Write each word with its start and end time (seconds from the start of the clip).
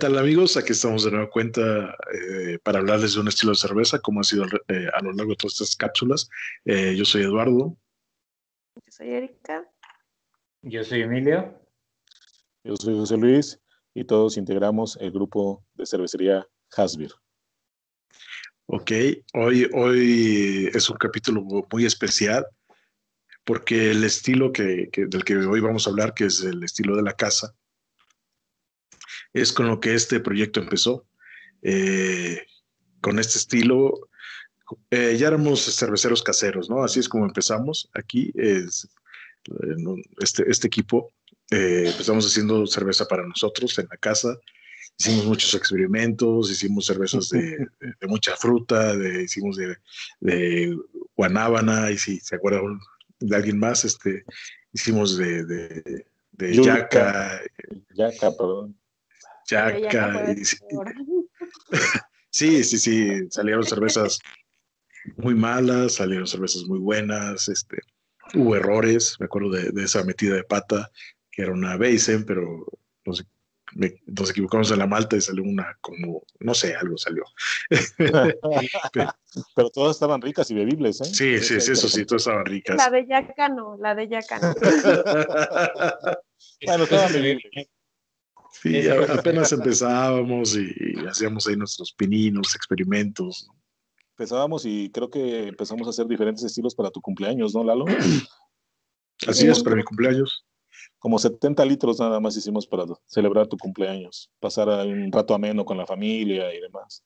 ¿Qué 0.00 0.06
tal 0.06 0.16
amigos? 0.16 0.56
Aquí 0.56 0.72
estamos 0.72 1.04
de 1.04 1.10
nueva 1.10 1.28
cuenta 1.28 1.94
eh, 2.14 2.58
para 2.62 2.78
hablarles 2.78 3.12
de 3.12 3.20
un 3.20 3.28
estilo 3.28 3.52
de 3.52 3.58
cerveza, 3.58 3.98
como 3.98 4.20
ha 4.20 4.24
sido 4.24 4.46
eh, 4.68 4.86
a 4.94 5.02
lo 5.02 5.12
largo 5.12 5.32
de 5.32 5.36
todas 5.36 5.60
estas 5.60 5.76
cápsulas. 5.76 6.30
Eh, 6.64 6.94
yo 6.96 7.04
soy 7.04 7.24
Eduardo. 7.24 7.76
Yo 8.76 8.92
soy 8.92 9.10
Erika. 9.10 9.70
Yo 10.62 10.82
soy 10.84 11.02
Emilio. 11.02 11.54
Yo 12.64 12.76
soy 12.76 12.94
José 12.94 13.18
Luis 13.18 13.60
y 13.92 14.04
todos 14.04 14.38
integramos 14.38 14.96
el 15.02 15.10
grupo 15.10 15.66
de 15.74 15.84
cervecería 15.84 16.48
Hasbir. 16.74 17.12
Ok, 18.68 18.92
hoy, 19.34 19.68
hoy 19.74 20.70
es 20.72 20.88
un 20.88 20.96
capítulo 20.96 21.42
muy 21.70 21.84
especial 21.84 22.46
porque 23.44 23.90
el 23.90 24.02
estilo 24.04 24.50
que, 24.50 24.88
del 24.94 25.24
que 25.24 25.36
hoy 25.36 25.60
vamos 25.60 25.86
a 25.86 25.90
hablar, 25.90 26.14
que 26.14 26.24
es 26.24 26.40
el 26.42 26.64
estilo 26.64 26.96
de 26.96 27.02
la 27.02 27.12
casa, 27.12 27.54
es 29.32 29.52
con 29.52 29.68
lo 29.68 29.80
que 29.80 29.94
este 29.94 30.20
proyecto 30.20 30.60
empezó. 30.60 31.06
Eh, 31.62 32.46
con 33.00 33.18
este 33.18 33.38
estilo, 33.38 34.08
eh, 34.90 35.16
ya 35.18 35.28
éramos 35.28 35.64
cerveceros 35.76 36.22
caseros, 36.22 36.68
¿no? 36.68 36.82
Así 36.84 37.00
es 37.00 37.08
como 37.08 37.24
empezamos 37.24 37.88
aquí. 37.94 38.30
Es, 38.34 38.88
este, 40.18 40.50
este 40.50 40.66
equipo 40.66 41.12
eh, 41.50 41.84
empezamos 41.86 42.26
haciendo 42.26 42.66
cerveza 42.66 43.06
para 43.06 43.26
nosotros 43.26 43.78
en 43.78 43.88
la 43.90 43.96
casa. 43.96 44.36
Hicimos 44.98 45.24
muchos 45.24 45.54
experimentos, 45.54 46.50
hicimos 46.50 46.86
cervezas 46.86 47.30
de, 47.30 47.66
mucha 48.02 48.36
fruta, 48.36 48.94
de, 48.94 49.22
hicimos 49.22 49.56
de, 49.56 49.76
de, 50.20 50.76
guanábana, 51.16 51.90
y 51.90 51.96
si 51.96 52.20
se 52.20 52.36
acuerdan 52.36 52.78
de 53.18 53.34
alguien 53.34 53.58
más, 53.58 53.84
este, 53.86 54.24
hicimos 54.72 55.16
de, 55.16 55.44
de, 55.46 56.06
de 56.32 56.54
yaca. 56.54 57.40
Yaca, 57.94 58.30
perdón. 58.36 58.76
sí, 62.30 62.64
sí, 62.64 62.78
sí, 62.78 63.30
salieron 63.30 63.64
cervezas 63.64 64.18
muy 65.16 65.34
malas, 65.34 65.94
salieron 65.94 66.26
cervezas 66.26 66.64
muy 66.64 66.78
buenas, 66.78 67.48
este, 67.48 67.78
hubo 68.34 68.56
errores, 68.56 69.16
me 69.18 69.26
acuerdo 69.26 69.50
de, 69.50 69.72
esa 69.82 70.04
metida 70.04 70.36
de 70.36 70.44
pata, 70.44 70.90
que 71.30 71.42
era 71.42 71.52
una 71.52 71.76
Besen, 71.76 72.24
pero 72.24 72.64
nos, 73.04 73.24
nos, 73.74 74.30
equivocamos 74.30 74.70
en 74.70 74.78
la 74.78 74.86
malta 74.86 75.16
y 75.16 75.20
salió 75.20 75.42
una 75.42 75.76
como, 75.80 76.22
no 76.40 76.54
sé, 76.54 76.74
algo 76.74 76.96
salió. 76.98 77.24
pero, 79.54 79.70
todas 79.70 79.96
estaban 79.96 80.20
ricas 80.20 80.50
y 80.50 80.54
bebibles, 80.54 81.00
¿eh? 81.00 81.06
Sí, 81.06 81.38
sí, 81.38 81.60
sí, 81.60 81.72
eso 81.72 81.88
sí, 81.88 82.04
todas 82.04 82.22
estaban 82.22 82.46
ricas. 82.46 82.76
La 82.76 82.90
de 82.90 83.06
Yaca 83.06 83.48
no, 83.48 83.76
la 83.80 83.94
de 83.94 84.08
Yaca 84.08 84.38
no. 84.38 84.54
bueno, 86.66 86.84
estaban 86.84 87.12
bebibles. 87.12 87.68
Sí, 88.52 88.88
apenas 88.88 89.52
empezábamos 89.52 90.56
y, 90.56 90.94
hacíamos 91.08 91.46
ahí 91.46 91.56
nuestros 91.56 91.92
pininos, 91.92 92.54
experimentos. 92.54 93.48
Empezábamos 94.10 94.66
y 94.66 94.90
creo 94.90 95.08
que 95.08 95.48
empezamos 95.48 95.86
a 95.86 95.90
hacer 95.90 96.06
diferentes 96.06 96.44
estilos 96.44 96.74
para 96.74 96.90
tu 96.90 97.00
cumpleaños, 97.00 97.54
¿no, 97.54 97.64
Lalo? 97.64 97.86
Así 99.26 99.46
es, 99.46 99.62
para 99.62 99.76
mi 99.76 99.82
cumpleaños. 99.82 100.44
Como 100.98 101.18
70 101.18 101.64
litros 101.64 101.98
nada 102.00 102.20
más 102.20 102.36
hicimos 102.36 102.66
para 102.66 102.84
celebrar 103.06 103.46
tu 103.46 103.56
cumpleaños, 103.56 104.30
pasar 104.38 104.68
un 104.86 105.10
rato 105.10 105.34
ameno 105.34 105.64
con 105.64 105.78
la 105.78 105.86
familia 105.86 106.54
y 106.54 106.60
demás. 106.60 107.02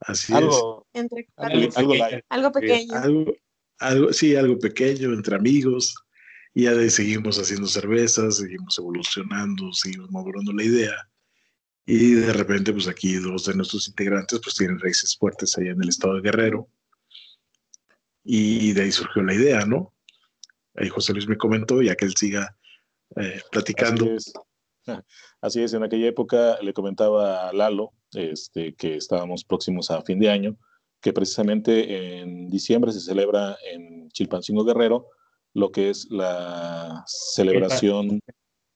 Así 0.00 0.32
es. 0.32 0.60
Entre 0.92 1.28
algo, 1.36 1.94
algo, 2.28 2.52
pequeño. 2.52 2.94
Algo, 2.94 3.32
algo, 3.78 4.12
sí, 4.12 4.34
algo 4.36 4.58
pequeño, 4.58 5.12
entre 5.12 5.36
amigos. 5.36 5.94
Y 6.54 6.64
ya 6.64 6.74
de 6.74 6.90
seguimos 6.90 7.38
haciendo 7.38 7.66
cervezas, 7.66 8.38
seguimos 8.38 8.78
evolucionando, 8.78 9.72
seguimos 9.72 10.10
madurando 10.10 10.52
la 10.52 10.64
idea. 10.64 11.10
Y 11.86 12.12
de 12.12 12.32
repente, 12.32 12.72
pues 12.72 12.88
aquí 12.88 13.14
dos 13.14 13.46
de 13.46 13.54
nuestros 13.54 13.88
integrantes 13.88 14.40
pues 14.42 14.56
tienen 14.56 14.78
raíces 14.78 15.16
fuertes 15.16 15.56
allá 15.56 15.70
en 15.70 15.82
el 15.82 15.88
estado 15.88 16.14
de 16.14 16.22
Guerrero. 16.22 16.68
Y 18.24 18.72
de 18.72 18.82
ahí 18.82 18.92
surgió 18.92 19.22
la 19.22 19.34
idea, 19.34 19.64
¿no? 19.64 19.94
Ahí 20.74 20.88
José 20.88 21.12
Luis 21.12 21.28
me 21.28 21.36
comentó, 21.36 21.82
ya 21.82 21.96
que 21.96 22.04
él 22.04 22.14
siga 22.16 22.56
eh, 23.16 23.40
platicando. 23.50 24.04
Así 24.04 24.14
es. 24.14 24.32
Así 25.40 25.62
es, 25.62 25.72
en 25.72 25.82
aquella 25.82 26.08
época 26.08 26.58
le 26.62 26.72
comentaba 26.72 27.48
a 27.48 27.52
Lalo 27.52 27.92
este, 28.12 28.74
que 28.74 28.96
estábamos 28.96 29.44
próximos 29.44 29.90
a 29.90 30.02
fin 30.02 30.18
de 30.18 30.30
año, 30.30 30.56
que 31.00 31.12
precisamente 31.12 32.18
en 32.18 32.48
diciembre 32.48 32.92
se 32.92 33.00
celebra 33.00 33.56
en 33.72 34.10
Chilpancingo 34.10 34.64
Guerrero 34.64 35.08
lo 35.54 35.72
que 35.72 35.90
es 35.90 36.08
la 36.10 37.04
celebración, 37.06 38.20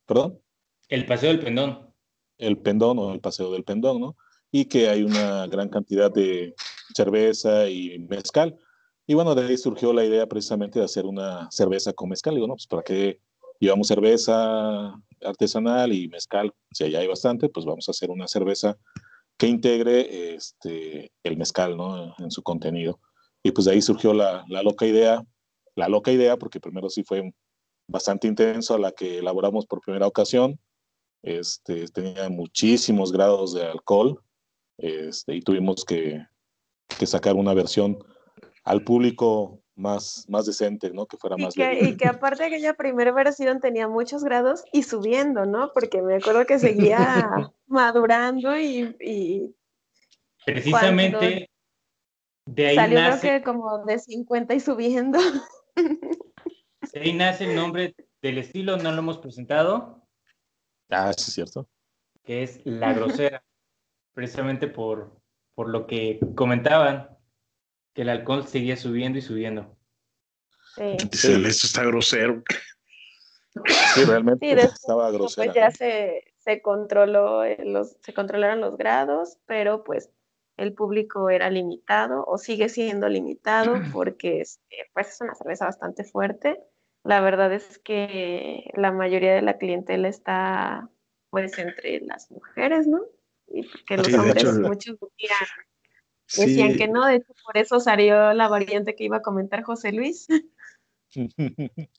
perdón. 0.07 0.41
El 0.89 1.07
Paseo 1.07 1.31
del 1.31 1.41
Pendón. 1.41 1.95
El 2.39 2.59
Pendón 2.59 2.99
o 2.99 3.13
el 3.13 3.21
Paseo 3.21 3.53
del 3.53 3.65
Pendón, 3.65 4.01
¿no? 4.01 4.17
Y 4.51 4.67
que 4.67 4.89
hay 4.89 5.03
una 5.03 5.47
gran 5.49 5.69
cantidad 5.69 6.11
de 6.11 6.55
cerveza 6.95 7.69
y 7.69 7.99
mezcal. 8.01 8.59
Y 9.07 9.15
bueno, 9.15 9.35
de 9.35 9.47
ahí 9.47 9.57
surgió 9.57 9.93
la 9.93 10.05
idea 10.05 10.27
precisamente 10.27 10.79
de 10.79 10.85
hacer 10.85 11.05
una 11.05 11.51
cerveza 11.51 11.93
con 11.93 12.09
mezcal. 12.09 12.35
Digo, 12.35 12.47
no, 12.47 12.55
pues 12.55 12.67
para 12.67 12.83
qué 12.83 13.21
llevamos 13.61 13.89
cerveza 13.89 14.95
artesanal 15.23 15.93
y 15.93 16.09
mezcal, 16.09 16.53
si 16.73 16.85
allá 16.85 17.01
hay 17.01 17.07
bastante, 17.07 17.49
pues 17.49 17.65
vamos 17.67 17.89
a 17.89 17.93
hacer 17.93 18.11
una 18.11 18.29
cerveza 18.29 18.77
que 19.37 19.47
integre 19.47 20.35
este, 20.35 21.13
el 21.23 21.37
mezcal, 21.37 21.77
¿no? 21.77 22.15
En 22.19 22.31
su 22.31 22.43
contenido. 22.43 23.01
Y 23.43 23.51
pues 23.51 23.67
de 23.67 23.73
ahí 23.73 23.83
surgió 23.83 24.15
la, 24.15 24.45
la 24.49 24.63
loca 24.63 24.87
idea 24.87 25.23
la 25.75 25.89
loca 25.89 26.13
idea, 26.13 26.37
porque 26.37 26.61
primero 26.61 26.89
sí 26.89 27.03
fue 27.03 27.33
bastante 27.89 28.27
intenso 28.27 28.79
la 28.79 28.93
que 28.93 29.19
elaboramos 29.19 29.67
por 29.67 29.81
primera 29.81 30.07
ocasión. 30.07 30.59
Este, 31.23 31.87
tenía 31.89 32.29
muchísimos 32.29 33.11
grados 33.11 33.55
de 33.55 33.65
alcohol 33.65 34.23
este, 34.79 35.37
y 35.37 35.41
tuvimos 35.41 35.85
que, 35.85 36.27
que, 36.99 37.07
sacar 37.07 37.35
una 37.35 37.55
versión 37.55 37.99
al 38.65 38.85
público 38.85 39.61
más, 39.75 40.27
más 40.29 40.47
decente, 40.47 40.91
¿no? 40.91 41.07
Que 41.07 41.17
fuera 41.17 41.37
más... 41.37 41.57
Y 41.57 41.61
que, 41.61 41.85
y 41.85 41.97
que 41.97 42.07
aparte 42.07 42.45
aquella 42.45 42.75
primera 42.75 43.13
versión 43.13 43.61
tenía 43.61 43.89
muchos 43.89 44.23
grados 44.23 44.65
y 44.73 44.83
subiendo, 44.83 45.47
¿no? 45.47 45.71
Porque 45.73 46.03
me 46.03 46.17
acuerdo 46.17 46.45
que 46.47 46.59
seguía 46.59 47.31
madurando 47.67 48.57
y... 48.59 48.97
y 49.01 49.55
Precisamente... 50.45 51.49
De 52.47 52.67
ahí 52.67 52.75
Salió 52.75 53.01
nace... 53.01 53.29
que 53.31 53.43
como 53.43 53.85
de 53.87 53.99
50 53.99 54.55
y 54.55 54.61
subiendo. 54.61 55.19
Ahí 56.95 57.13
nace 57.13 57.45
el 57.45 57.57
nombre 57.57 57.95
del 58.23 58.39
estilo, 58.39 58.77
no 58.77 58.93
lo 58.93 58.99
hemos 58.99 59.19
presentado. 59.19 60.07
Ah, 60.91 61.13
sí, 61.13 61.25
es 61.29 61.35
cierto. 61.35 61.69
Que 62.23 62.43
es 62.43 62.61
La 62.65 62.93
Grosera, 62.93 63.45
precisamente 64.15 64.69
por, 64.69 65.21
por 65.55 65.69
lo 65.69 65.87
que 65.87 66.21
comentaban, 66.35 67.17
que 67.95 68.03
el 68.03 68.09
alcohol 68.09 68.47
seguía 68.47 68.77
subiendo 68.77 69.19
y 69.19 69.23
subiendo. 69.23 69.77
Sí. 70.77 70.97
Esto 70.99 71.67
está 71.67 71.85
grosero. 71.85 72.43
Sí, 73.95 74.05
realmente 74.05 74.53
estaba 74.53 75.11
grosero. 75.13 75.45
Pues 75.45 75.55
ya 75.55 75.71
se, 75.71 76.35
se 76.39 76.61
controló, 76.61 77.45
eh, 77.45 77.59
los, 77.65 77.97
se 78.01 78.13
controlaron 78.13 78.61
los 78.61 78.77
grados, 78.77 79.39
pero 79.47 79.85
pues 79.85 80.11
el 80.57 80.73
público 80.73 81.31
era 81.31 81.51
limitado 81.51 82.25
o 82.27 82.39
sigue 82.39 82.69
siendo 82.69 83.09
limitado 83.09 83.75
porque 83.93 84.41
este, 84.41 84.77
pues 84.93 85.09
es 85.09 85.21
una 85.21 85.35
cerveza 85.35 85.67
bastante 85.67 86.05
fuerte. 86.05 86.59
La 87.03 87.21
verdad 87.21 87.53
es 87.53 87.79
que 87.79 88.71
la 88.75 88.91
mayoría 88.91 89.35
de 89.35 89.43
la 89.43 89.59
clientela 89.59 90.09
está 90.09 90.89
pues 91.31 91.59
entre 91.59 92.01
las 92.01 92.31
mujeres, 92.31 92.87
¿no? 92.87 93.01
Y 93.49 93.67
porque 93.69 93.97
los 93.97 94.15
hombres 94.15 94.59
muchos 94.59 94.97
decían, 96.37 96.77
que 96.77 96.89
no, 96.89 97.05
de 97.05 97.17
hecho 97.17 97.33
por 97.45 97.59
eso 97.59 97.81
salió 97.81 98.33
la 98.33 98.49
variante 98.49 98.95
que 98.95 99.05
iba 99.05 99.19
a 99.19 99.23
comentar 99.23 99.63
José 99.65 99.93
Luis. 99.93 100.27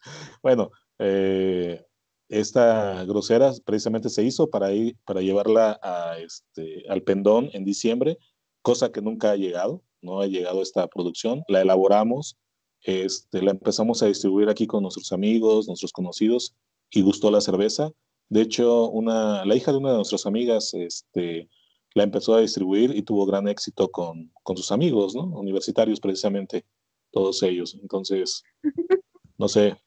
bueno, 0.41 0.71
eh, 1.00 1.85
esta 2.30 3.03
grosera 3.06 3.51
precisamente 3.63 4.09
se 4.09 4.24
hizo 4.24 4.50
para 4.50 4.71
ir, 4.71 4.97
para 5.06 5.21
llevarla 5.21 5.80
a 5.81 6.18
este, 6.18 6.85
al 6.89 7.03
pendón 7.03 7.50
en 7.53 7.63
diciembre 7.63 8.18
cosa 8.65 8.91
que 8.91 9.00
nunca 9.00 9.29
ha 9.29 9.35
llegado, 9.35 9.83
no 10.01 10.21
ha 10.21 10.25
llegado 10.25 10.63
esta 10.63 10.88
producción, 10.88 11.44
la 11.47 11.62
elaboramos, 11.62 12.35
este, 12.81 13.44
la 13.44 13.51
empezamos 13.51 14.01
a 14.01 14.07
distribuir 14.07 14.50
aquí 14.50 14.65
con 14.65 14.81
nuestros 14.81 15.12
amigos, 15.12 15.67
nuestros 15.67 15.94
conocidos, 15.94 16.56
y 16.89 17.03
gustó 17.03 17.29
la 17.29 17.41
cerveza. 17.41 17.91
De 18.27 18.41
hecho, 18.41 18.89
una, 18.89 19.45
la 19.45 19.56
hija 19.56 19.71
de 19.71 19.77
una 19.77 19.91
de 19.91 19.97
nuestras 19.97 20.25
amigas 20.25 20.73
este, 20.73 21.47
la 21.94 22.01
empezó 22.01 22.33
a 22.33 22.41
distribuir 22.41 22.95
y 22.95 23.03
tuvo 23.03 23.27
gran 23.27 23.47
éxito 23.47 23.88
con, 23.91 24.31
con 24.41 24.57
sus 24.57 24.71
amigos, 24.71 25.13
¿no? 25.13 25.25
Universitarios 25.25 26.00
precisamente, 26.00 26.65
todos 27.11 27.44
ellos. 27.44 27.77
Entonces, 27.79 28.44
no 29.38 29.47
sé. 29.47 29.77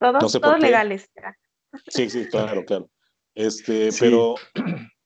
Todos, 0.00 0.32
todos 0.32 0.58
legales. 0.58 1.08
Sí, 1.86 2.10
sí, 2.10 2.26
claro, 2.26 2.64
claro. 2.66 2.90
Este, 3.36 3.90
pero 4.00 4.34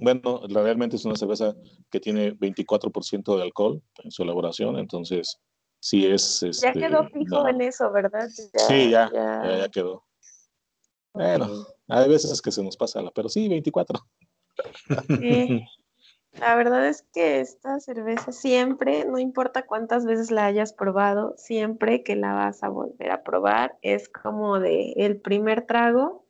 bueno, 0.00 0.40
realmente 0.48 0.96
es 0.96 1.04
una 1.04 1.16
cerveza 1.16 1.54
que 1.90 2.00
tiene 2.00 2.34
24% 2.36 3.36
de 3.36 3.42
alcohol 3.42 3.82
en 4.02 4.10
su 4.10 4.22
elaboración, 4.22 4.78
entonces 4.78 5.38
sí 5.80 6.06
es... 6.06 6.42
Este, 6.42 6.66
ya 6.66 6.72
quedó 6.72 7.08
fijo 7.08 7.48
en 7.48 7.60
eso, 7.60 7.90
¿verdad? 7.92 8.28
sí, 8.28 8.90
ya, 8.90 9.10
ya, 9.12 9.68
quedó. 9.68 10.04
Bueno, 11.12 11.66
hay 11.88 12.08
veces 12.08 12.40
que 12.40 12.52
se 12.52 12.62
nos 12.62 12.76
pasa, 12.76 13.02
pero 13.14 13.28
sí, 13.28 13.48
24. 13.48 13.98
Sí. 15.20 15.64
La 16.32 16.54
verdad 16.54 16.86
es 16.86 17.02
que 17.12 17.40
esta 17.40 17.80
cerveza 17.80 18.30
siempre, 18.30 19.04
no 19.04 19.18
importa 19.18 19.66
cuántas 19.66 20.04
veces 20.06 20.30
la 20.30 20.46
hayas 20.46 20.72
probado, 20.72 21.34
siempre 21.36 22.04
que 22.04 22.14
la 22.14 22.32
vas 22.32 22.62
a 22.62 22.68
volver 22.68 23.10
a 23.10 23.24
probar, 23.24 23.76
es 23.82 24.08
como 24.08 24.60
de 24.60 24.92
el 24.96 25.20
primer 25.20 25.66
trago 25.66 26.24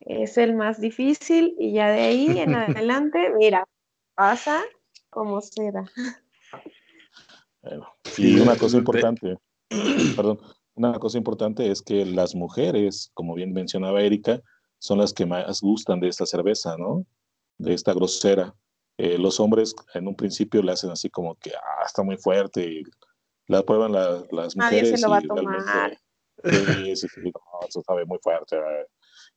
es 0.00 0.38
el 0.38 0.54
más 0.54 0.80
difícil 0.80 1.54
y 1.58 1.72
ya 1.72 1.90
de 1.90 2.00
ahí 2.00 2.38
en 2.38 2.54
adelante, 2.54 3.30
mira, 3.36 3.66
pasa 4.14 4.62
como. 5.10 5.40
Bueno, 7.62 7.86
y 8.16 8.40
una 8.40 8.56
cosa 8.56 8.78
importante, 8.78 9.36
perdón, 10.16 10.40
una 10.74 10.98
cosa 10.98 11.18
importante 11.18 11.70
es 11.70 11.82
que 11.82 12.06
las 12.06 12.34
mujeres, 12.34 13.10
como 13.14 13.34
bien 13.34 13.52
mencionaba 13.52 14.00
Erika, 14.00 14.40
son 14.78 14.98
las 14.98 15.12
que 15.12 15.26
más 15.26 15.60
gustan 15.60 16.00
de 16.00 16.08
esta 16.08 16.24
cerveza, 16.24 16.76
¿no? 16.78 17.04
De 17.58 17.74
esta 17.74 17.92
grosera. 17.92 18.54
Eh, 18.96 19.18
los 19.18 19.40
hombres 19.40 19.74
en 19.94 20.08
un 20.08 20.14
principio 20.14 20.62
le 20.62 20.72
hacen 20.72 20.90
así 20.90 21.10
como 21.10 21.34
que, 21.36 21.50
ah, 21.50 21.84
está 21.84 22.02
muy 22.02 22.16
fuerte, 22.16 22.66
y 22.66 22.82
la 23.46 23.62
prueban 23.62 23.92
las 23.92 24.22
mujeres. 24.30 24.56
Nadie 24.56 24.96
se 24.96 25.02
lo 25.02 25.10
va 25.10 25.18
a 25.18 25.22
tomar. 25.22 25.98
sí, 26.44 26.96
sí, 26.96 27.08
sí, 27.08 27.20
no, 27.24 27.68
eso 27.68 27.82
sabe 27.82 28.06
muy 28.06 28.18
fuerte. 28.22 28.56
eh. 28.56 28.86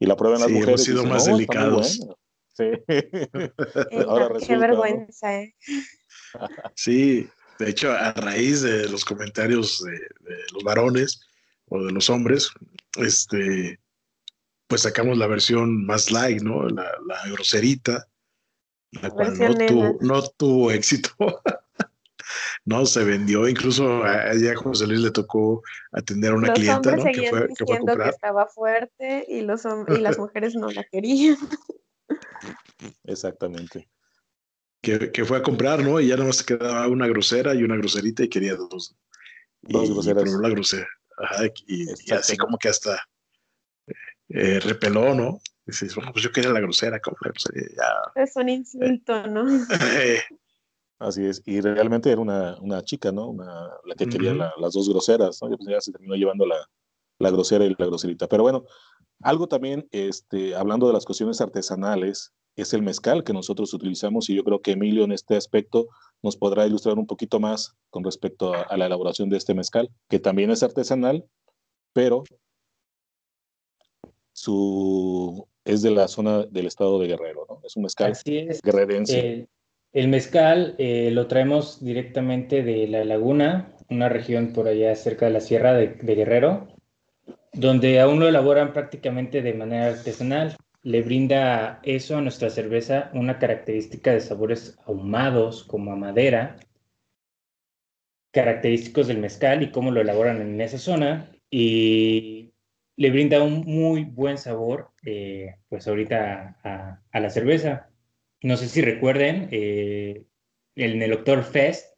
Y 0.03 0.05
la 0.05 0.17
prueban 0.17 0.41
las 0.41 0.49
Sí, 0.49 0.53
hemos 0.55 0.65
mujeres. 0.65 0.81
y 0.81 0.85
sido 0.85 0.97
dicen, 1.03 1.09
más 1.13 1.15
"No, 1.15 1.21
está 1.23 1.31
muy 1.31 1.39
delicados". 1.45 1.97
bueno". 1.99 2.17
Sí. 2.55 2.65
Ahora 4.07 4.27
qué 4.27 4.33
resulta, 4.33 4.53
¿no? 4.53 4.59
vergüenza, 4.59 5.39
¿eh? 5.41 5.55
Sí, 6.75 7.29
de 7.59 7.69
hecho, 7.69 7.91
a 7.91 8.11
raíz 8.11 8.61
de 8.61 8.89
los 8.89 9.05
comentarios 9.05 9.81
de, 9.83 9.91
de 9.91 10.35
los 10.53 10.63
varones 10.63 11.21
o 11.69 11.81
de 11.85 11.91
los 11.93 12.09
hombres, 12.09 12.49
este, 12.97 13.79
pues 14.67 14.81
sacamos 14.81 15.17
la 15.17 15.27
versión 15.27 15.85
más 15.85 16.11
light, 16.11 16.41
¿no? 16.41 16.67
La, 16.67 16.91
la 17.07 17.25
groserita, 17.31 18.07
la 18.91 19.09
cual 19.09 19.37
no 19.39 19.55
tuvo, 19.55 19.97
no 20.01 20.21
tuvo 20.23 20.71
éxito. 20.71 21.11
no 22.65 22.85
se 22.85 23.03
vendió, 23.03 23.47
incluso 23.47 24.03
a 24.03 24.31
a 24.31 24.55
José 24.55 24.87
Luis 24.87 25.01
le 25.01 25.11
tocó 25.11 25.61
atender 25.91 26.31
a 26.31 26.35
una 26.35 26.47
Los 26.47 26.59
clienta, 26.59 26.89
hombres 26.91 26.97
¿no? 26.97 27.03
Que 27.03 27.13
seguían 27.13 27.23
que 27.23 27.29
fue 27.29 27.39
a 27.39 27.47
diciendo 27.47 27.97
que 27.97 28.09
estaba 28.09 28.47
fuerte 28.47 29.25
y, 29.27 29.41
los 29.41 29.63
y 29.65 30.01
las 30.01 30.17
mujeres 30.17 30.55
no 30.55 30.69
la 30.71 30.83
querían. 30.85 31.37
Exactamente. 33.03 33.89
que, 34.81 35.11
que 35.11 35.25
fue 35.25 35.37
a 35.37 35.43
comprar, 35.43 35.83
¿no? 35.83 35.99
Y 35.99 36.07
ya 36.07 36.15
nada 36.15 36.27
más 36.27 36.43
quedaba 36.43 36.87
una 36.87 37.07
grosera 37.07 37.53
y 37.53 37.63
una 37.63 37.75
groserita 37.75 38.23
y 38.23 38.29
quería 38.29 38.55
dos. 38.55 38.95
Dos 39.61 39.83
y, 39.83 39.91
y 39.91 39.93
groseras. 39.93 40.23
probó 40.23 40.41
la 40.41 40.49
grosera. 40.49 40.87
Ajá, 41.17 41.45
y, 41.67 41.85
y 41.89 42.13
así 42.13 42.37
como 42.37 42.57
que 42.57 42.69
hasta 42.69 43.01
eh, 44.29 44.59
repeló, 44.59 45.13
¿no? 45.13 45.39
Dices, 45.65 45.95
bueno, 45.95 46.11
pues 46.11 46.23
yo 46.23 46.31
quería 46.31 46.51
la 46.51 46.59
grosera, 46.59 46.99
como 46.99 47.17
la 47.21 47.31
ya. 47.77 48.21
Es 48.21 48.35
un 48.35 48.49
insulto, 48.49 49.27
¿no? 49.27 49.45
Eh, 49.97 50.21
Así 51.03 51.25
es. 51.25 51.41
Y 51.45 51.59
realmente 51.61 52.11
era 52.11 52.21
una, 52.21 52.57
una 52.61 52.81
chica, 52.83 53.11
¿no? 53.11 53.27
Una, 53.29 53.69
la 53.85 53.95
que 53.95 54.07
quería 54.07 54.33
la- 54.33 54.53
las 54.57 54.73
dos 54.73 54.87
groseras, 54.89 55.39
¿no? 55.41 55.49
Ya 55.69 55.81
se 55.81 55.91
terminó 55.91 56.15
llevando 56.15 56.45
la, 56.45 56.57
la 57.19 57.29
grosera 57.31 57.65
y 57.65 57.75
la 57.77 57.85
groserita. 57.85 58.27
Pero 58.27 58.43
bueno, 58.43 58.63
algo 59.21 59.47
también, 59.47 59.87
este, 59.91 60.55
hablando 60.55 60.87
de 60.87 60.93
las 60.93 61.05
cuestiones 61.05 61.41
artesanales, 61.41 62.33
es 62.55 62.73
el 62.73 62.83
mezcal 62.83 63.23
que 63.23 63.33
nosotros 63.33 63.73
utilizamos 63.73 64.29
y 64.29 64.35
yo 64.35 64.43
creo 64.43 64.61
que 64.61 64.71
Emilio 64.71 65.03
en 65.03 65.11
este 65.11 65.35
aspecto 65.35 65.87
nos 66.21 66.37
podrá 66.37 66.65
ilustrar 66.67 66.97
un 66.99 67.07
poquito 67.07 67.39
más 67.39 67.75
con 67.89 68.03
respecto 68.03 68.53
a, 68.53 68.61
a 68.61 68.77
la 68.77 68.85
elaboración 68.85 69.29
de 69.29 69.37
este 69.37 69.53
mezcal, 69.55 69.89
que 70.07 70.19
también 70.19 70.51
es 70.51 70.61
artesanal, 70.63 71.25
pero 71.93 72.23
su 74.33 75.47
es 75.65 75.81
de 75.81 75.91
la 75.91 76.07
zona 76.07 76.43
del 76.45 76.67
estado 76.67 76.99
de 76.99 77.07
Guerrero, 77.07 77.45
¿no? 77.49 77.59
Es 77.63 77.75
un 77.75 77.83
mezcal 77.83 78.11
Así 78.11 78.37
es. 78.37 78.61
guerrerense. 78.61 79.47
El 79.93 80.07
mezcal 80.07 80.73
eh, 80.79 81.11
lo 81.11 81.27
traemos 81.27 81.83
directamente 81.83 82.63
de 82.63 82.87
La 82.87 83.05
Laguna, 83.05 83.75
una 83.89 84.09
región 84.09 84.51
por 84.51 84.67
allá 84.67 84.95
cerca 84.95 85.27
de 85.27 85.33
la 85.33 85.39
Sierra 85.39 85.73
de, 85.73 85.87
Guerrero, 86.01 86.67
donde 87.53 87.99
aún 87.99 88.19
lo 88.19 88.27
elaboran 88.27 88.73
prácticamente 88.73 89.43
de 89.43 89.53
manera 89.53 89.87
artesanal. 89.87 90.57
Le 90.81 91.03
brinda 91.03 91.79
eso 91.83 92.17
a 92.17 92.21
nuestra 92.21 92.49
cerveza 92.49 93.11
una 93.13 93.37
característica 93.37 94.11
de 94.11 94.19
sabores 94.19 94.77
ahumados, 94.87 95.63
como 95.63 95.91
a 95.93 95.95
madera, 95.95 96.57
característicos 98.31 99.07
del 99.07 99.19
mezcal 99.19 99.61
y 99.61 99.71
cómo 99.71 99.91
lo 99.91 100.01
elaboran 100.01 100.41
en 100.41 100.59
esa 100.59 100.79
zona. 100.79 101.31
Y 101.51 102.51
le 102.95 103.11
brinda 103.11 103.43
un 103.43 103.61
muy 103.61 104.05
buen 104.05 104.39
sabor, 104.39 104.89
eh, 105.05 105.55
pues 105.69 105.87
ahorita 105.87 106.57
a, 106.63 106.99
a 107.11 107.19
la 107.19 107.29
cerveza. 107.29 107.92
No 108.43 108.57
sé 108.57 108.67
si 108.69 108.81
recuerden, 108.81 109.47
eh, 109.51 110.25
en 110.75 111.01
el 111.01 111.13
Oktoberfest 111.13 111.93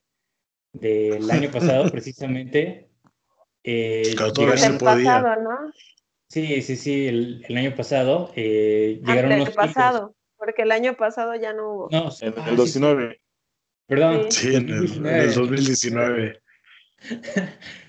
del 0.73 1.29
año 1.31 1.49
pasado, 1.51 1.91
precisamente. 1.91 2.87
eh, 3.63 4.03
llegaron- 4.35 4.57
se 4.59 4.67
El 4.67 4.77
podía. 4.77 5.21
pasado, 5.23 5.41
¿no? 5.41 5.73
sí, 6.29 6.61
sí, 6.61 6.75
sí, 6.75 7.07
el, 7.07 7.45
el 7.49 7.57
año 7.57 7.75
pasado 7.75 8.31
eh, 8.35 8.99
llegaron 9.03 9.31
Antes 9.31 9.35
unos 9.37 9.49
chicos- 9.49 9.55
pasado, 9.73 10.15
porque 10.37 10.61
el 10.61 10.71
año 10.71 10.95
pasado 10.95 11.35
ya 11.35 11.51
no 11.53 11.71
hubo. 11.73 11.89
No, 11.91 12.09
En 12.21 12.33
ah, 12.37 12.49
el 12.49 12.57
sí, 12.57 12.67
sí, 12.67 12.79
19. 12.79 13.21
Perdón, 13.87 14.31
Sí. 14.31 14.39
sí, 14.49 14.55
en 14.55 14.69
el, 14.69 14.97
en 14.97 15.05
el 15.07 15.33
2019. 15.33 16.41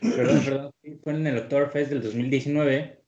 Perdón, 0.01 0.45
perdón, 0.45 0.73
sí, 0.83 0.99
fue 1.03 1.13
en 1.15 1.27
el 1.27 1.39
Oktoberfest 1.39 1.91
del 1.91 2.03
2019. 2.03 3.03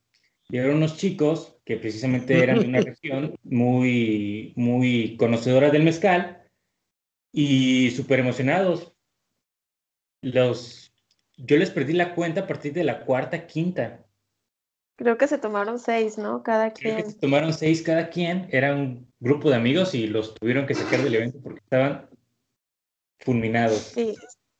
Llegaron 0.51 0.77
unos 0.77 0.97
chicos 0.97 1.59
que 1.65 1.77
precisamente 1.77 2.43
eran 2.43 2.61
de 2.61 2.67
una 2.67 2.81
región 2.81 3.39
muy, 3.43 4.55
muy 4.57 5.17
conocedora 5.19 5.71
del 5.71 5.83
mezcal 5.83 6.43
y 7.33 7.91
súper 7.91 8.21
emocionados. 8.21 8.95
Los, 10.23 10.91
yo 11.37 11.59
les 11.59 11.71
perdí 11.71 11.93
la 11.93 12.15
cuenta 12.15 12.43
a 12.43 12.47
partir 12.47 12.73
de 12.73 12.85
la 12.85 13.05
cuarta, 13.05 13.47
quinta. 13.47 14.07
Creo 14.97 15.19
que 15.19 15.29
se 15.29 15.37
tomaron 15.37 15.79
seis, 15.79 16.17
¿no? 16.17 16.43
Cada 16.43 16.73
Creo 16.73 16.97
que 16.97 17.03
quien. 17.03 17.13
se 17.13 17.19
tomaron 17.19 17.53
seis 17.53 17.83
cada 17.83 18.09
quien. 18.09 18.49
Era 18.51 18.75
un 18.75 19.13
grupo 19.21 19.51
de 19.51 19.57
amigos 19.57 19.95
y 19.95 20.07
los 20.07 20.35
tuvieron 20.35 20.67
que 20.67 20.75
sacar 20.75 21.03
del 21.03 21.15
evento 21.15 21.41
porque 21.43 21.61
estaban 21.61 22.09
fulminados. 23.21 23.93
Sí, 23.95 24.17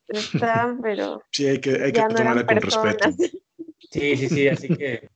estaban, 0.09 0.83
pero 0.83 1.23
Sí, 1.33 1.47
hay 1.47 1.61
que, 1.61 1.83
hay 1.83 1.93
que 1.93 2.03
no 2.03 2.09
tomarla 2.09 2.47
con 2.47 2.59
personas. 2.59 2.97
respeto. 3.01 3.39
Sí, 3.91 4.17
sí, 4.19 4.29
sí, 4.29 4.49
así 4.49 4.69
que 4.69 5.09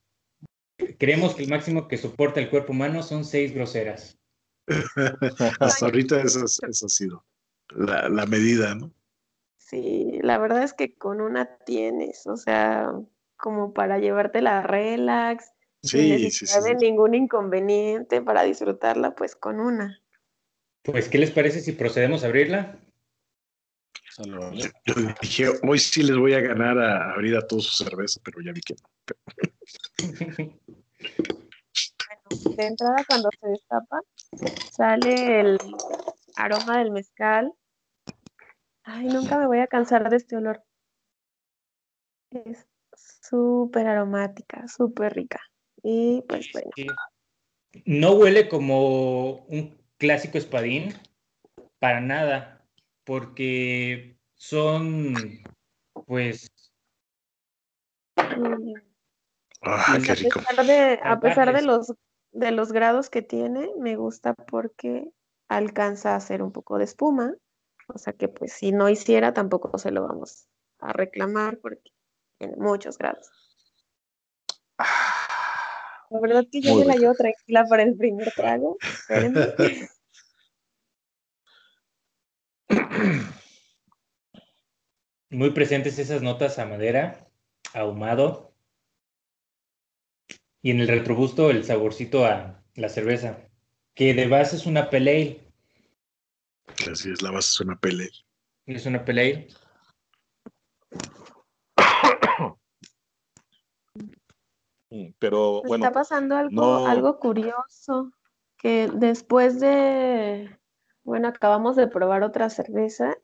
creemos 0.98 1.34
que 1.34 1.42
el 1.42 1.48
máximo 1.50 1.88
que 1.88 1.96
soporta 1.98 2.40
el 2.40 2.50
cuerpo 2.50 2.72
humano 2.72 3.02
son 3.02 3.24
seis 3.24 3.54
groseras. 3.54 4.18
Hasta 5.60 5.86
ahorita 5.86 6.20
esa, 6.22 6.44
es- 6.44 6.60
esa 6.68 6.86
ha 6.86 6.88
sido 6.88 7.24
la, 7.68 8.08
la 8.08 8.26
medida, 8.26 8.74
¿no? 8.74 8.92
Sí, 9.56 10.18
la 10.22 10.38
verdad 10.38 10.62
es 10.62 10.74
que 10.74 10.94
con 10.94 11.20
una 11.20 11.56
tienes, 11.64 12.26
o 12.26 12.36
sea, 12.36 12.92
como 13.36 13.72
para 13.72 13.98
llevártela 13.98 14.62
relax, 14.62 15.52
sin 15.82 16.00
Sí, 16.00 16.08
sí, 16.08 16.30
sí. 16.30 16.44
necesidad 16.44 16.64
de 16.64 16.78
sí. 16.78 16.84
ningún 16.84 17.14
inconveniente 17.14 18.20
para 18.20 18.42
disfrutarla, 18.42 19.14
pues 19.14 19.34
con 19.34 19.60
una. 19.60 20.00
Pues, 20.82 21.08
¿qué 21.08 21.18
les 21.18 21.30
parece 21.30 21.60
si 21.60 21.72
procedemos 21.72 22.22
a 22.22 22.26
abrirla? 22.26 22.78
Yo 24.84 24.94
dije, 25.22 25.48
hoy 25.66 25.78
sí 25.78 26.02
les 26.02 26.16
voy 26.16 26.34
a 26.34 26.40
ganar 26.40 26.78
a 26.78 27.12
abrir 27.14 27.34
a 27.36 27.46
todos 27.46 27.64
su 27.66 27.84
cerveza, 27.84 28.20
pero 28.22 28.40
ya 28.42 28.52
vi 28.52 28.60
que 28.60 28.74
no. 28.74 28.88
Bueno, 32.06 32.56
de 32.56 32.66
entrada 32.66 33.04
cuando 33.06 33.28
se 33.40 33.48
destapa, 33.48 34.00
sale 34.70 35.40
el 35.40 35.58
aroma 36.36 36.78
del 36.78 36.90
mezcal. 36.90 37.52
Ay, 38.84 39.06
nunca 39.06 39.38
me 39.38 39.46
voy 39.46 39.58
a 39.60 39.66
cansar 39.66 40.08
de 40.10 40.16
este 40.16 40.36
olor. 40.36 40.62
Es 42.30 42.66
súper 42.94 43.86
aromática, 43.86 44.66
súper 44.68 45.14
rica. 45.14 45.40
Y 45.82 46.22
pues 46.28 46.50
bueno. 46.52 46.70
No 47.84 48.12
huele 48.12 48.48
como 48.48 49.46
un 49.46 49.78
clásico 49.96 50.36
espadín, 50.36 50.92
para 51.78 52.00
nada, 52.00 52.64
porque 53.04 54.18
son, 54.34 55.14
pues, 56.06 56.50
mm, 58.16 58.91
Ah, 59.62 59.94
a 59.94 59.98
pesar 59.98 60.18
de, 60.66 60.98
a 61.02 61.20
pesar 61.20 61.54
de 61.54 61.62
los, 61.62 61.94
de 62.32 62.50
los 62.50 62.72
grados 62.72 63.10
que 63.10 63.22
tiene, 63.22 63.70
me 63.78 63.96
gusta 63.96 64.34
porque 64.34 65.08
alcanza 65.48 66.14
a 66.14 66.16
hacer 66.16 66.42
un 66.42 66.50
poco 66.52 66.78
de 66.78 66.84
espuma. 66.84 67.34
O 67.88 67.98
sea 67.98 68.12
que 68.12 68.28
pues 68.28 68.52
si 68.52 68.72
no 68.72 68.88
hiciera, 68.88 69.32
tampoco 69.34 69.78
se 69.78 69.90
lo 69.92 70.06
vamos 70.06 70.48
a 70.80 70.92
reclamar 70.92 71.58
porque 71.58 71.92
tiene 72.38 72.56
muchos 72.56 72.98
grados. 72.98 73.30
La 76.10 76.20
verdad 76.20 76.44
que 76.50 76.60
yo 76.60 76.74
me 76.76 76.84
la 76.84 76.94
llevo 76.94 77.14
tranquila 77.14 77.64
para 77.68 77.84
el 77.84 77.96
primer 77.96 78.32
trago. 78.32 78.76
Muy 85.30 85.50
presentes 85.50 85.98
esas 85.98 86.20
notas 86.20 86.58
a 86.58 86.66
madera, 86.66 87.26
ahumado, 87.72 88.51
y 90.62 90.70
en 90.70 90.80
el 90.80 90.88
retrogusto 90.88 91.50
el 91.50 91.64
saborcito 91.64 92.24
a 92.24 92.62
la 92.76 92.88
cerveza, 92.88 93.38
que 93.94 94.14
de 94.14 94.28
base 94.28 94.56
es 94.56 94.66
una 94.66 94.88
pale 94.90 95.42
ale, 96.78 96.90
así 96.92 97.10
es, 97.10 97.20
la 97.22 97.30
base 97.30 97.48
es 97.50 97.60
una 97.60 97.78
pele. 97.78 98.08
Es 98.66 98.86
una 98.86 99.04
pelea. 99.04 99.44
Mm, 104.90 105.06
Pero 105.18 105.62
Me 105.62 105.68
bueno, 105.68 105.84
está 105.86 105.92
pasando 105.92 106.36
algo, 106.36 106.50
no- 106.52 106.86
algo 106.86 107.18
curioso, 107.18 108.12
que 108.56 108.88
después 108.94 109.58
de, 109.60 110.56
bueno, 111.02 111.28
acabamos 111.28 111.76
de 111.76 111.88
probar 111.88 112.22
otra 112.22 112.48
cerveza 112.50 113.16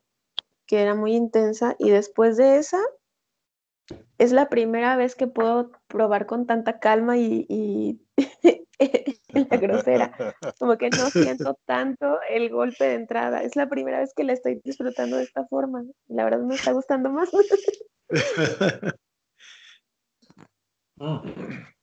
que 0.65 0.81
era 0.81 0.93
muy 0.93 1.15
intensa 1.15 1.75
y 1.79 1.89
después 1.89 2.37
de 2.37 2.57
esa 2.57 2.79
es 4.19 4.31
la 4.33 4.49
primera 4.49 4.95
vez 4.97 5.15
que 5.15 5.25
puedo 5.27 5.71
probar 5.87 6.25
con 6.27 6.45
tanta 6.45 6.79
calma 6.79 7.17
y, 7.17 7.45
y 7.49 8.01
la 9.33 9.57
grosera. 9.57 10.35
Como 10.59 10.77
que 10.77 10.89
no 10.89 11.09
siento 11.09 11.57
tanto 11.65 12.19
el 12.29 12.49
golpe 12.49 12.83
de 12.83 12.95
entrada. 12.95 13.41
Es 13.43 13.55
la 13.55 13.69
primera 13.69 13.99
vez 13.99 14.13
que 14.13 14.25
la 14.25 14.33
estoy 14.33 14.59
disfrutando 14.63 15.15
de 15.15 15.23
esta 15.23 15.47
forma. 15.47 15.85
La 16.09 16.25
verdad 16.25 16.41
me 16.41 16.55
está 16.55 16.73
gustando 16.73 17.09
más. 17.09 17.29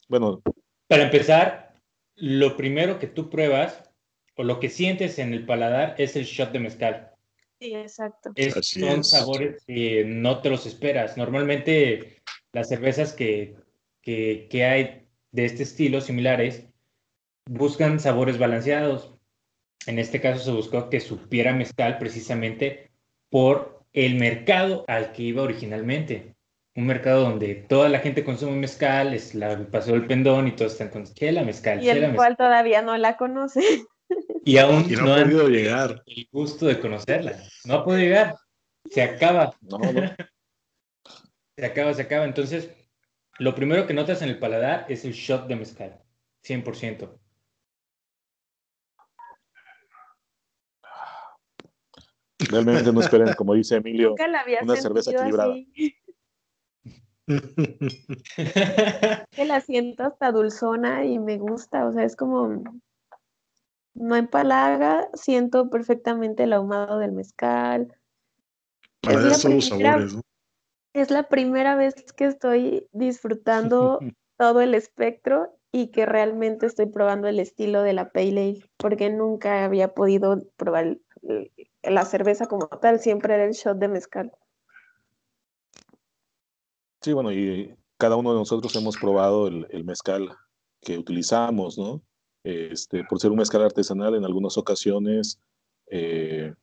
bueno, 0.09 0.43
Para 0.89 1.05
empezar, 1.05 1.75
lo 2.17 2.55
primero 2.59 2.99
que 2.99 3.07
tú 3.07 3.31
pruebas 3.31 3.91
o 4.35 4.45
lo 4.45 4.61
que 4.61 4.69
sientes 4.69 5.19
en 5.19 5.33
el 5.33 5.47
paladar 5.47 5.95
es 5.97 6.17
el 6.17 6.25
shot 6.25 6.53
de 6.53 6.59
mezcal. 6.59 7.13
Sí, 7.59 7.75
exacto. 7.75 8.33
Es- 8.35 8.55
son 8.69 9.01
es. 9.01 9.09
sabores 9.09 9.65
que 9.67 10.05
no 10.05 10.43
te 10.43 10.51
los 10.51 10.67
esperas. 10.67 11.17
Normalmente 11.17 12.16
las 12.57 12.69
cervezas 12.69 13.13
que, 13.13 13.55
que, 14.01 14.49
que 14.51 14.65
hay 14.65 15.07
de 15.31 15.45
este 15.45 15.63
estilo, 15.63 16.01
similares, 16.01 16.67
buscan 17.49 18.01
sabores 18.01 18.39
balanceados. 18.39 19.15
En 19.87 19.99
este 19.99 20.21
caso 20.23 20.43
se 20.43 20.51
buscó 20.53 20.89
que 20.89 21.01
supiera 21.01 21.53
mezcal 21.53 21.99
precisamente 21.99 22.91
por 23.31 23.85
el 23.93 24.15
mercado 24.15 24.85
al 24.89 25.13
que 25.13 25.23
iba 25.25 25.43
originalmente. 25.43 26.35
Un 26.75 26.87
mercado 26.87 27.23
donde 27.23 27.55
toda 27.55 27.89
la 27.91 27.99
gente 28.01 28.25
consume 28.25 28.57
mezcal, 28.57 29.13
es 29.13 29.35
la 29.35 29.53
el 29.53 29.67
paseo 29.67 29.95
del 29.95 30.07
pendón 30.07 30.49
y 30.49 30.53
todos 30.53 30.73
están 30.73 30.89
con 30.89 31.05
chela, 31.05 31.43
mezcal, 31.45 31.83
Y 31.83 31.87
chela, 31.87 32.07
el 32.07 32.13
mezcal. 32.13 32.17
cual 32.17 32.37
todavía 32.39 32.81
no 32.83 32.97
la 32.97 33.17
conoce. 33.19 33.61
Y 34.45 34.59
aún 34.59 34.87
y 34.89 34.95
no, 34.95 35.03
no 35.03 35.15
ha 35.15 35.17
han 35.17 35.25
podido 35.25 35.49
llegar. 35.49 36.03
el 36.07 36.29
gusto 36.33 36.67
de 36.67 36.79
conocerla. 36.81 37.37
No 37.65 37.75
ha 37.75 37.85
podido 37.85 38.03
llegar. 38.03 38.35
Se 38.91 39.03
acaba. 39.03 39.55
no, 39.61 39.79
no, 39.79 40.11
Se 41.57 41.65
acaba, 41.67 41.95
se 41.95 42.03
acaba. 42.03 42.25
Entonces, 42.25 42.71
lo 43.39 43.55
primero 43.55 43.87
que 43.87 43.95
notas 43.95 44.23
en 44.23 44.29
el 44.29 44.39
paladar 44.39 44.87
es 44.89 45.05
el 45.05 45.13
shot 45.13 45.47
de 45.47 45.57
mezcal. 45.57 46.03
100%. 46.43 47.19
realmente 52.51 52.93
no 52.93 53.01
esperen, 53.01 53.33
como 53.35 53.55
dice 53.55 53.77
Emilio, 53.77 54.11
Nunca 54.11 54.29
la 54.29 54.41
había 54.41 54.61
una 54.63 54.77
cerveza 54.77 55.11
equilibrada. 55.11 55.53
así. 55.55 55.97
Que 59.33 59.45
la 59.47 59.61
siento 59.61 60.05
hasta 60.05 60.31
dulzona 60.31 61.05
y 61.05 61.19
me 61.19 61.39
gusta. 61.39 61.87
O 61.87 61.93
sea, 61.93 62.05
es 62.05 62.15
como. 62.15 62.63
No 63.95 64.15
empalaga, 64.15 65.09
siento 65.15 65.71
perfectamente 65.71 66.43
el 66.45 66.53
ahumado 66.53 66.99
del 66.99 67.13
mezcal. 67.13 67.97
Para 69.01 69.27
Es 69.29 69.43
primera- 69.43 69.63
sabores, 69.63 70.15
¿no? 70.15 70.23
Es 70.97 71.11
la 71.11 71.29
primera 71.29 71.77
vez 71.77 71.95
que 72.17 72.25
estoy 72.25 72.89
disfrutando 72.91 73.99
todo 74.39 74.63
el 74.63 74.75
espectro 74.75 75.55
y 75.71 75.89
que 75.89 76.07
realmente 76.07 76.65
estoy 76.65 76.87
probando 76.87 77.29
el 77.29 77.39
estilo 77.39 77.83
de 77.83 77.93
la 77.93 78.13
Pale 78.13 78.31
Ale, 78.31 78.71
porque 78.79 79.11
nunca 79.11 79.67
había 79.67 79.93
podido 79.93 80.43
probar 80.57 80.97
la 81.83 82.05
cerveza 82.07 82.47
como 82.47 82.69
tal, 82.69 82.99
siempre 82.99 83.35
era 83.35 83.45
el 83.45 83.53
shot 83.53 83.77
de 83.77 83.89
mezcal. 83.89 84.33
Sí, 87.03 87.13
bueno, 87.13 87.31
y 87.31 87.77
cada 87.99 88.17
uno 88.17 88.33
de 88.33 88.39
nosotros 88.39 88.75
hemos 88.75 88.97
probado 88.97 89.49
el, 89.49 89.67
el 89.69 89.85
mezcal 89.85 90.31
que 90.81 90.97
utilizamos, 90.97 91.77
¿no? 91.77 92.01
Este, 92.43 93.05
por 93.05 93.21
ser 93.21 93.33
un 93.33 93.37
mezcal 93.37 93.63
artesanal, 93.63 94.15
en 94.15 94.25
algunas 94.25 94.57
ocasiones, 94.57 95.43
eh, 95.91 96.55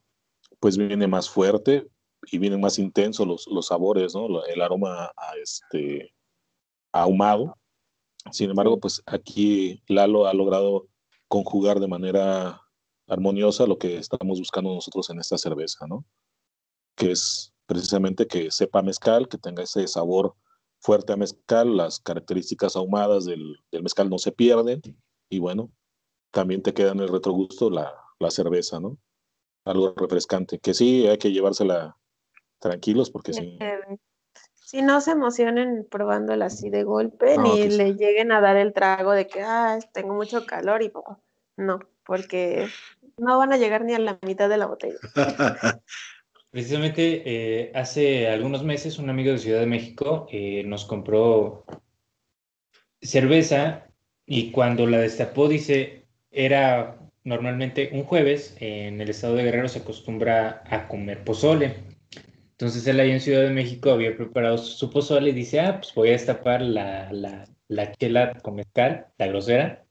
pues 0.60 0.76
viene 0.76 1.06
más 1.06 1.30
fuerte 1.30 1.88
y 2.32 2.38
vienen 2.38 2.62
más 2.62 2.80
intensos 2.80 3.28
los, 3.28 3.48
los 3.48 3.68
sabores, 3.68 4.16
¿no? 4.16 4.44
El 4.46 4.62
aroma 4.62 5.12
a 5.16 5.38
este, 5.42 6.14
ahumado. 6.92 7.58
Sin 8.32 8.50
embargo, 8.50 8.80
pues 8.80 9.02
aquí 9.06 9.82
Lalo 9.88 10.28
ha 10.28 10.34
logrado 10.34 10.88
conjugar 11.28 11.80
de 11.80 11.88
manera 11.88 12.62
armoniosa 13.08 13.68
lo 13.68 13.78
que 13.78 13.98
estamos 13.98 14.40
buscando 14.40 14.74
nosotros 14.74 15.10
en 15.10 15.20
esta 15.20 15.38
cerveza, 15.38 15.86
¿no? 15.88 16.06
Que 16.96 17.12
es 17.12 17.54
precisamente 17.66 18.28
que 18.28 18.52
sepa 18.52 18.82
mezcal, 18.82 19.28
que 19.28 19.38
tenga 19.38 19.64
ese 19.64 19.88
sabor 19.88 20.36
fuerte 20.80 21.14
a 21.14 21.18
mezcal, 21.18 21.78
las 21.78 22.00
características 22.00 22.76
ahumadas 22.76 23.26
del, 23.26 23.58
del 23.72 23.84
mezcal 23.84 24.10
no 24.10 24.18
se 24.18 24.32
pierden 24.32 24.82
y 25.30 25.40
bueno, 25.40 25.72
también 26.32 26.62
te 26.62 26.74
queda 26.74 26.92
en 26.92 27.00
el 27.00 27.10
retrogusto 27.10 27.70
la, 27.70 27.94
la 28.20 28.32
cerveza, 28.32 28.80
¿no? 28.80 28.98
Algo 29.66 29.94
refrescante, 29.96 30.60
que 30.60 30.74
sí 30.74 31.08
hay 31.08 31.18
que 31.18 31.32
llevársela 31.32 31.98
tranquilos 32.64 33.12
porque 33.12 33.34
sí. 33.34 33.58
Eh, 33.60 33.80
Si 34.56 34.82
no 34.82 35.02
se 35.02 35.12
emocionen 35.12 35.86
probándola 35.90 36.46
así 36.46 36.70
de 36.70 36.84
golpe, 36.84 37.38
No, 37.38 37.44
ni 37.44 37.70
sí. 37.70 37.78
le 37.78 37.94
lleguen 37.94 38.32
a 38.32 38.42
dar 38.42 38.56
el 38.56 38.74
trago 38.74 39.12
de 39.12 39.28
que 39.28 39.42
ah, 39.42 39.78
tengo 39.94 40.16
mucho 40.16 40.46
calor 40.46 40.82
y 40.82 40.92
no, 41.58 41.80
porque 42.06 42.68
no 43.18 43.38
van 43.38 43.54
a 43.54 43.58
llegar 43.58 43.86
ni 43.86 43.94
a 43.94 44.00
la 44.00 44.18
mitad 44.26 44.50
de 44.50 44.58
la 44.58 44.66
botella. 44.66 44.98
Precisamente 46.50 47.24
eh, 47.26 47.72
hace 47.76 48.28
algunos 48.28 48.64
meses 48.64 49.00
un 49.00 49.10
amigo 49.10 49.32
de 49.32 49.40
Ciudad 49.40 49.60
de 49.60 49.66
México 49.66 50.28
eh, 50.32 50.64
nos 50.66 50.86
compró 50.86 51.66
cerveza 53.02 53.88
y 54.26 54.52
cuando 54.52 54.88
la 54.88 55.00
destapó 55.00 55.48
dice, 55.48 56.06
era 56.32 56.98
normalmente 57.24 57.90
un 57.94 58.04
jueves, 58.04 58.56
en 58.60 59.02
el 59.02 59.10
estado 59.10 59.36
de 59.36 59.44
Guerrero 59.44 59.68
se 59.68 59.80
acostumbra 59.80 60.64
a 60.70 60.88
comer 60.88 61.24
pozole. 61.24 61.93
Entonces 62.64 62.88
él 62.88 62.98
ahí 63.02 63.12
en 63.12 63.20
Ciudad 63.20 63.42
de 63.42 63.50
México 63.50 63.92
había 63.92 64.16
preparado 64.16 64.58
su, 64.58 64.90
pozole 64.90 65.32
y 65.32 65.34
dice, 65.34 65.60
ah, 65.60 65.82
pues 65.82 65.94
voy 65.94 66.08
a 66.08 66.12
destapar 66.14 66.62
la, 66.62 67.12
la, 67.12 67.44
la 67.68 67.92
chela 67.92 68.40
con 68.42 68.56
mezcal, 68.56 69.08
la 69.18 69.28
grosera. 69.28 69.84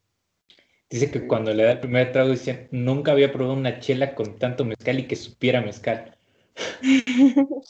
Dice 0.88 1.10
que 1.10 1.26
cuando 1.26 1.52
le 1.52 1.64
da 1.64 1.72
el 1.72 1.80
primer 1.80 2.12
trago 2.12 2.30
dice, 2.30 2.68
nunca 2.70 3.12
había 3.12 3.30
probado 3.30 3.58
una 3.58 3.78
chela 3.78 4.14
con 4.14 4.38
tanto 4.38 4.64
mezcal 4.64 4.98
y 5.00 5.06
que 5.06 5.16
supiera 5.16 5.60
mezcal. 5.60 6.16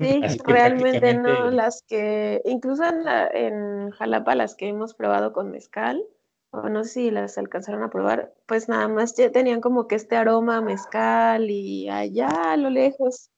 Sí, 0.00 0.20
realmente 0.44 1.14
no, 1.14 1.50
las 1.52 1.84
que, 1.86 2.42
incluso 2.44 2.82
en, 2.84 3.04
la- 3.04 3.28
en 3.28 3.90
Jalapa, 3.92 4.34
las 4.34 4.56
que 4.56 4.66
hemos 4.66 4.94
probado 4.94 5.32
con 5.32 5.52
mezcal, 5.52 6.04
o 6.50 6.68
no 6.68 6.82
sé 6.82 6.90
si 6.90 7.10
las 7.12 7.38
alcanzaron 7.38 7.84
a 7.84 7.90
probar, 7.90 8.34
pues 8.46 8.68
nada 8.68 8.88
más 8.88 9.16
ya 9.16 9.30
tenían 9.30 9.60
como 9.60 9.86
que 9.86 9.94
este 9.94 10.16
aroma 10.16 10.56
a 10.56 10.60
mezcal 10.60 11.48
y 11.48 11.88
allá 11.88 12.28
a 12.28 12.56
lo 12.56 12.70
lejos 12.70 13.31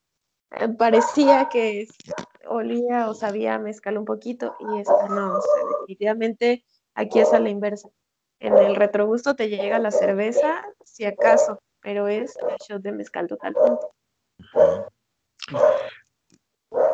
parecía 0.79 1.49
que 1.51 1.87
olía 2.47 3.09
o 3.09 3.15
sabía 3.15 3.59
mezcal 3.59 3.99
un 3.99 4.05
poquito 4.05 4.57
y 4.61 4.81
esta 4.81 5.09
no, 5.09 5.39
o 5.39 5.41
sea, 5.41 5.79
definitivamente 5.81 6.65
aquí 6.95 7.21
es 7.21 7.33
a 7.33 7.41
la 7.41 7.49
inversa. 7.49 7.89
En 8.41 8.57
el 8.57 8.77
retrogusto 8.77 9.35
te 9.37 9.49
llega 9.49 9.79
la 9.79 9.91
cerveza, 9.91 10.65
si 10.85 11.05
acaso, 11.05 11.61
pero 11.81 12.09
es 12.09 12.37
el 12.37 12.57
shot 12.69 12.83
de 12.83 12.93
mezcal 12.93 13.27
totalmente. 13.27 13.87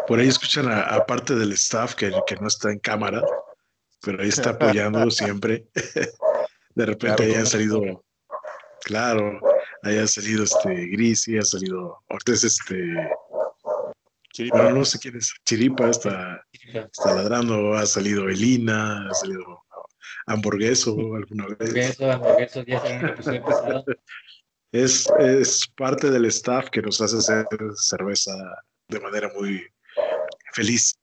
Por 0.06 0.18
ahí 0.18 0.28
escuchan 0.28 0.70
a, 0.70 0.82
a 0.82 1.06
parte 1.06 1.34
del 1.34 1.52
staff 1.52 1.94
que, 1.94 2.12
que 2.26 2.36
no 2.36 2.48
está 2.48 2.70
en 2.70 2.78
cámara, 2.78 3.22
pero 4.02 4.22
ahí 4.22 4.28
está 4.28 4.50
apoyando 4.50 5.10
siempre. 5.10 5.66
De 6.74 6.86
repente 6.86 7.24
Claro, 7.24 7.40
han 7.40 7.46
salido, 7.46 8.04
claro, 8.82 9.40
ahí 9.82 9.98
ha 9.98 10.06
salido 10.06 10.44
este 10.44 10.86
Grisi, 10.86 11.36
ha 11.36 11.42
salido, 11.42 11.98
es 12.26 12.44
este, 12.44 12.76
Chiripa. 14.32 14.62
bueno, 14.62 14.78
no 14.78 14.84
sé 14.84 14.98
quién 14.98 15.16
es, 15.16 15.32
Chiripa 15.44 15.90
está, 15.90 16.44
está 16.52 17.14
ladrando, 17.14 17.74
ha 17.74 17.84
salido 17.86 18.28
Elina, 18.28 19.08
ha 19.08 19.14
salido 19.14 19.64
Hamburgueso 20.26 20.96
alguna 21.14 21.46
vez. 21.48 21.58
Hamburgueso, 21.60 22.10
hamburgueso, 22.10 22.62
ya 22.62 22.80
saben 22.80 23.06
episodio 23.08 23.44
pesado. 23.44 23.84
Es, 24.72 25.12
es 25.18 25.66
parte 25.76 26.10
del 26.10 26.26
staff 26.26 26.70
que 26.70 26.80
nos 26.80 27.00
hace 27.00 27.16
hacer 27.16 27.46
cerveza 27.74 28.32
de 28.88 29.00
manera 29.00 29.30
muy 29.34 29.66
feliz. 30.52 30.96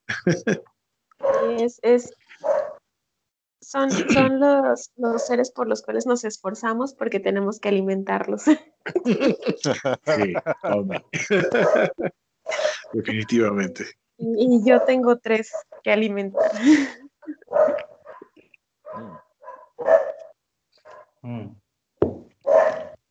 Es, 1.60 1.80
es, 1.82 2.14
son, 3.62 3.92
son 3.92 4.40
los, 4.40 4.92
los 4.96 5.28
seres 5.28 5.52
por 5.52 5.68
los 5.68 5.82
cuales 5.82 6.06
nos 6.06 6.24
esforzamos 6.24 6.94
porque 6.94 7.20
tenemos 7.20 7.60
que 7.60 7.70
alimentarlos. 7.70 8.44
Sí, 10.06 10.34
hombre. 10.64 11.04
Definitivamente. 12.94 13.86
Y 14.18 14.62
yo 14.66 14.82
tengo 14.82 15.18
tres 15.18 15.52
que 15.84 15.92
alimentar. 15.92 16.52
Mm. 21.22 21.50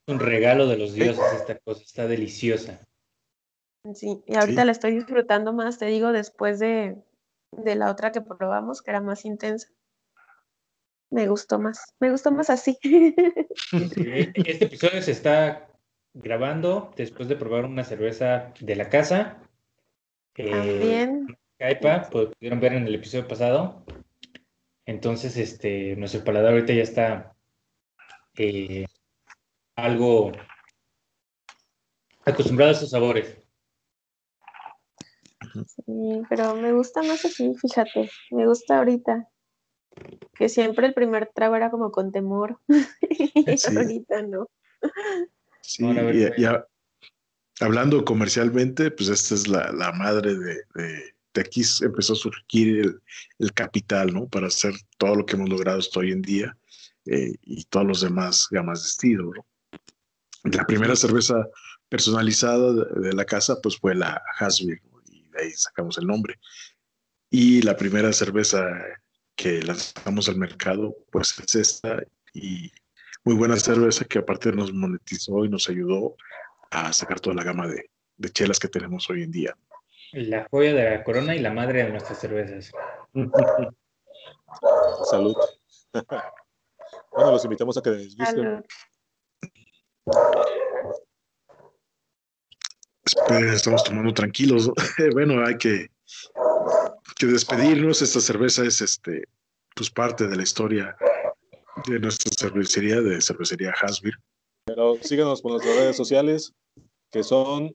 Un 0.09 0.21
regalo 0.21 0.67
de 0.67 0.77
los 0.79 0.95
dioses 0.95 1.25
esta 1.35 1.59
cosa, 1.59 1.83
está 1.83 2.07
deliciosa. 2.07 2.81
Sí, 3.95 4.23
y 4.27 4.37
ahorita 4.37 4.65
la 4.65 4.73
estoy 4.73 4.93
disfrutando 4.93 5.53
más, 5.53 5.79
te 5.79 5.87
digo, 5.87 6.13
después 6.13 6.59
de, 6.59 6.97
de 7.53 7.75
la 7.77 7.91
otra 7.91 8.13
que 8.13 8.21
probamos, 8.21 8.83
que 8.83 8.91
era 8.91 9.01
más 9.01 9.25
intensa. 9.25 9.69
Me 11.11 11.29
gustó 11.29 11.59
más, 11.59 11.95
me 12.01 12.11
gustó 12.11 12.33
más 12.33 12.51
así. 12.51 12.79
Este 13.73 14.65
episodio 14.65 15.03
se 15.03 15.13
está 15.13 15.69
grabando 16.17 16.93
después 16.97 17.29
de 17.29 17.37
probar 17.37 17.65
una 17.67 17.85
cerveza 17.85 18.53
de 18.61 18.77
la 18.77 18.89
casa. 18.89 19.39
Eh, 20.35 20.51
También. 20.51 21.39
Caipa, 21.59 22.09
pudieron 22.11 22.61
ver 22.61 22.75
en 22.75 22.87
el 22.87 22.95
episodio 22.95 23.29
pasado. 23.29 23.85
Entonces, 24.85 25.37
este, 25.37 25.97
nuestro 25.97 26.25
paladar 26.25 26.53
ahorita 26.53 26.73
ya 26.73 26.83
está 26.83 27.35
eh, 28.37 28.87
algo 29.75 30.33
acostumbrado 32.25 32.71
a 32.71 32.75
esos 32.75 32.91
sabores. 32.91 33.39
Sí, 35.67 36.23
pero 36.29 36.55
me 36.55 36.73
gusta 36.73 37.03
más 37.03 37.25
así, 37.25 37.55
fíjate, 37.55 38.11
me 38.31 38.47
gusta 38.47 38.79
ahorita. 38.79 39.29
Que 40.35 40.49
siempre 40.49 40.87
el 40.87 40.95
primer 40.95 41.31
trago 41.35 41.57
era 41.57 41.71
como 41.71 41.91
con 41.91 42.13
temor. 42.13 42.61
y 43.01 43.57
ahorita 43.77 44.23
no. 44.23 44.49
Sí, 45.67 45.85
y, 45.85 46.45
hablando 47.61 48.05
comercialmente, 48.05 48.91
pues 48.93 49.09
esta 49.09 49.35
es 49.35 49.49
la, 49.49 49.93
madre 49.93 50.37
de, 50.37 50.63
de, 50.75 51.41
aquí 51.41 51.63
empezó 51.83 52.13
a 52.13 52.17
surgir 52.17 53.01
el, 53.39 53.53
capital, 53.53 54.15
¿no? 54.15 54.29
Para 54.29 54.47
hacer 54.47 54.75
todo 54.97 55.17
lo 55.17 55.27
que 55.27 55.35
hemos 55.35 55.49
logrado 55.49 55.81
hasta 55.81 56.01
hoy 56.01 56.13
en 56.13 56.23
día 56.23 56.57
eh, 57.07 57.35
y 57.43 57.65
todos 57.65 57.87
los 57.87 58.01
demás 58.01 58.47
gamas 58.51 58.83
de 58.83 58.89
estilo, 58.89 59.33
¿no? 59.35 59.47
La 60.53 60.65
primera 60.65 60.95
cerveza 60.95 61.49
personalizada 61.89 62.73
de, 62.73 63.13
la 63.13 63.25
casa, 63.25 63.61
pues 63.61 63.77
fue 63.77 63.97
la 63.97 64.23
Hasbir, 64.39 64.81
ahí 65.39 65.51
sacamos 65.53 65.99
el 65.99 66.07
nombre. 66.07 66.39
Y 67.29 67.63
la 67.63 67.77
primera 67.77 68.13
cerveza 68.13 68.65
que 69.35 69.61
lanzamos 69.63 70.29
al 70.29 70.37
mercado, 70.37 70.97
pues 71.11 71.35
es 71.41 71.55
esta, 71.57 72.01
y 72.33 72.71
muy 73.27 73.35
buena 73.35 73.57
cerveza 73.57 74.05
que 74.05 74.21
aparte 74.21 74.53
nos 74.53 74.73
monetizó 74.73 75.45
y 75.45 75.49
nos 75.49 75.69
ayudó 75.69 76.15
a 76.71 76.93
sacar 76.93 77.19
toda 77.19 77.35
la 77.35 77.43
gama 77.43 77.67
de, 77.67 77.91
de 78.17 78.31
chelas 78.31 78.61
que 78.61 78.69
tenemos 78.69 79.11
hoy 79.11 79.25
en 79.25 79.33
día. 79.33 79.57
La 80.13 80.47
joya 80.49 80.73
de 80.73 80.91
la 80.91 81.03
corona 81.03 81.35
y 81.35 81.41
la 81.41 81.53
madre 81.53 81.83
de 81.83 81.91
nuestras 81.91 82.21
cervezas. 82.21 82.71
Salud. 85.11 85.35
bueno, 87.13 87.33
los 87.33 87.45
invitamos 87.45 87.77
a 87.77 87.83
que 87.83 87.91
desgusten. 87.91 88.65
estamos 93.53 93.83
tomando 93.83 94.15
tranquilos. 94.15 94.71
bueno, 95.13 95.45
hay 95.45 95.59
que, 95.59 95.89
que, 97.19 97.27
despedirnos. 97.27 98.03
Esta 98.03 98.21
cerveza 98.21 98.65
es 98.65 98.81
este, 98.81 99.25
pues 99.75 99.91
parte 99.91 100.29
de 100.29 100.37
la 100.37 100.45
historia 100.45 100.97
de 101.87 102.01
nuestra 102.01 102.31
cervecería, 102.37 103.01
de 103.01 103.21
cervecería 103.21 103.73
Hasbir. 103.81 104.15
Pero 104.65 104.97
síganos 104.97 105.43
por 105.43 105.53
nuestras 105.53 105.77
redes 105.77 105.97
sociales, 105.97 106.53
que 107.11 107.23
son 107.23 107.75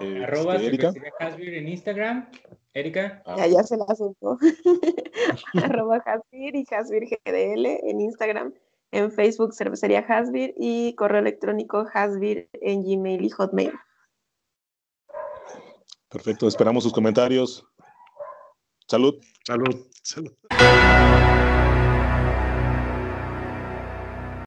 eh, 0.00 0.24
Arroba 0.24 0.56
este, 0.56 0.68
Erika. 0.68 0.92
Hasbir 1.20 1.54
en 1.54 1.68
Instagram. 1.68 2.30
Erika. 2.74 3.22
Ya, 3.36 3.46
ya 3.46 3.62
se 3.62 3.76
la 3.76 3.94
supo. 3.94 4.38
Arroba 5.62 6.02
Hasbir 6.06 6.56
y 6.56 6.66
Hasbir 6.70 7.04
GDL 7.04 7.66
en 7.66 8.00
Instagram. 8.00 8.54
En 8.92 9.10
Facebook, 9.10 9.54
cervecería 9.54 10.00
Hasbir 10.00 10.54
y 10.58 10.94
correo 10.94 11.20
electrónico 11.20 11.86
Hasbir 11.92 12.48
en 12.54 12.82
Gmail 12.82 13.24
y 13.24 13.30
Hotmail. 13.30 13.72
Perfecto, 16.10 16.46
esperamos 16.46 16.84
sus 16.84 16.92
comentarios. 16.92 17.66
Salud. 18.86 19.14
Salud. 19.46 19.86
Salud. 20.02 21.21